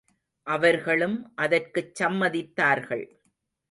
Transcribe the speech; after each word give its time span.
அவர்களும் 0.47 1.31
அதற்குச் 1.35 2.03
சம்மதித்தார்கள். 2.03 3.05